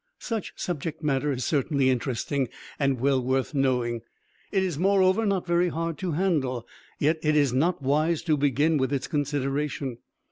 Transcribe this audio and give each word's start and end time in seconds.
Such 0.17 0.53
subject 0.55 1.03
matter 1.03 1.31
is 1.31 1.45
certainly 1.45 1.91
interesting 1.91 2.49
and 2.79 2.99
well 2.99 3.23
worth 3.23 3.53
knowing. 3.53 4.01
It 4.51 4.63
is 4.63 4.79
moreover 4.79 5.27
not 5.27 5.45
very 5.45 5.69
hard 5.69 5.99
to 5.99 6.13
handle, 6.13 6.67
yet 6.97 7.19
it 7.21 7.35
is 7.35 7.53
not 7.53 7.83
wise 7.83 8.23
to 8.23 8.35
begin 8.35 8.79
with 8.79 8.91
its 8.91 9.05
consideration. 9.07 9.99